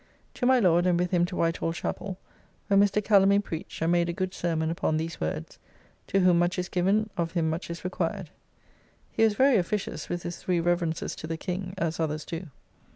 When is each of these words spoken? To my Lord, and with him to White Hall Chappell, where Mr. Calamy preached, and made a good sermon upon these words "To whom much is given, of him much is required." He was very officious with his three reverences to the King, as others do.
To 0.33 0.47
my 0.47 0.59
Lord, 0.59 0.87
and 0.87 0.99
with 0.99 1.11
him 1.11 1.25
to 1.25 1.35
White 1.35 1.57
Hall 1.57 1.71
Chappell, 1.73 2.17
where 2.65 2.79
Mr. 2.79 3.03
Calamy 3.03 3.37
preached, 3.39 3.83
and 3.83 3.91
made 3.91 4.09
a 4.09 4.13
good 4.13 4.33
sermon 4.33 4.71
upon 4.71 4.97
these 4.97 5.21
words 5.21 5.59
"To 6.07 6.21
whom 6.21 6.39
much 6.39 6.57
is 6.57 6.69
given, 6.69 7.11
of 7.17 7.33
him 7.33 7.51
much 7.51 7.69
is 7.69 7.83
required." 7.83 8.31
He 9.11 9.23
was 9.23 9.35
very 9.35 9.57
officious 9.57 10.09
with 10.09 10.23
his 10.23 10.37
three 10.37 10.59
reverences 10.59 11.15
to 11.17 11.27
the 11.27 11.37
King, 11.37 11.75
as 11.77 11.99
others 11.99 12.25
do. 12.25 12.47